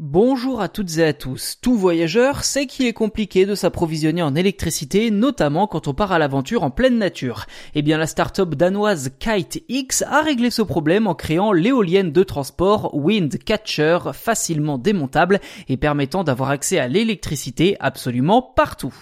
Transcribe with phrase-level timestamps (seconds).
[0.00, 1.58] Bonjour à toutes et à tous.
[1.60, 6.20] Tout voyageur sait qu'il est compliqué de s'approvisionner en électricité, notamment quand on part à
[6.20, 7.46] l'aventure en pleine nature.
[7.74, 12.94] Eh bien, la start-up danoise KiteX a réglé ce problème en créant l'éolienne de transport
[12.94, 18.94] Wind Catcher, facilement démontable et permettant d'avoir accès à l'électricité absolument partout.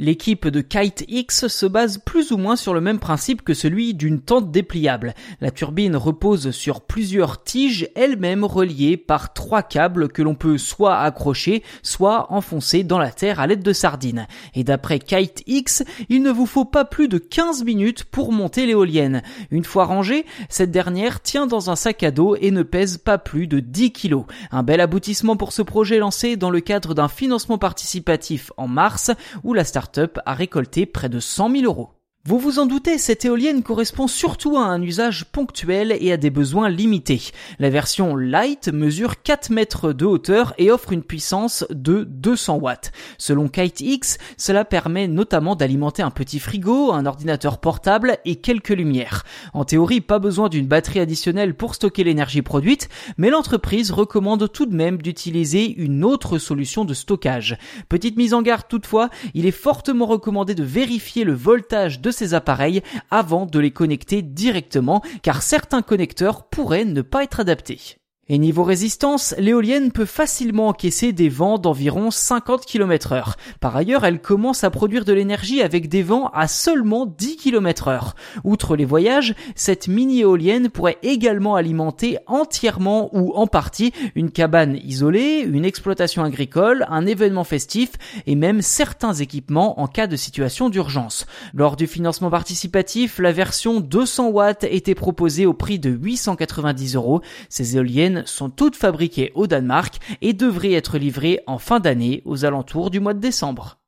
[0.00, 3.94] L'équipe de Kite X se base plus ou moins sur le même principe que celui
[3.94, 5.12] d'une tente dépliable.
[5.40, 10.98] La turbine repose sur plusieurs tiges elles-mêmes reliées par trois câbles que l'on peut soit
[10.98, 14.28] accrocher, soit enfoncer dans la terre à l'aide de sardines.
[14.54, 18.66] Et d'après Kite X, il ne vous faut pas plus de 15 minutes pour monter
[18.66, 19.22] l'éolienne.
[19.50, 23.18] Une fois rangée, cette dernière tient dans un sac à dos et ne pèse pas
[23.18, 24.26] plus de 10 kilos.
[24.52, 29.10] Un bel aboutissement pour ce projet lancé dans le cadre d'un financement participatif en mars
[29.42, 29.87] où la start
[30.26, 31.97] a récolté près de 100 000 euros.
[32.28, 36.28] Vous vous en doutez, cette éolienne correspond surtout à un usage ponctuel et à des
[36.28, 37.22] besoins limités.
[37.58, 42.92] La version Light mesure 4 mètres de hauteur et offre une puissance de 200 watts.
[43.16, 49.24] Selon KiteX, cela permet notamment d'alimenter un petit frigo, un ordinateur portable et quelques lumières.
[49.54, 54.66] En théorie, pas besoin d'une batterie additionnelle pour stocker l'énergie produite, mais l'entreprise recommande tout
[54.66, 57.56] de même d'utiliser une autre solution de stockage.
[57.88, 62.34] Petite mise en garde toutefois, il est fortement recommandé de vérifier le voltage de ces
[62.34, 67.98] appareils avant de les connecter directement car certains connecteurs pourraient ne pas être adaptés.
[68.30, 73.36] Et niveau résistance, l'éolienne peut facilement encaisser des vents d'environ 50 km heure.
[73.58, 77.88] Par ailleurs, elle commence à produire de l'énergie avec des vents à seulement 10 km
[77.88, 78.16] heure.
[78.44, 85.38] Outre les voyages, cette mini-éolienne pourrait également alimenter entièrement ou en partie une cabane isolée,
[85.50, 87.92] une exploitation agricole, un événement festif
[88.26, 91.24] et même certains équipements en cas de situation d'urgence.
[91.54, 97.22] Lors du financement participatif, la version 200 watts était proposée au prix de 890 euros.
[97.48, 102.44] Ces éoliennes sont toutes fabriquées au Danemark et devraient être livrées en fin d'année aux
[102.44, 103.78] alentours du mois de décembre.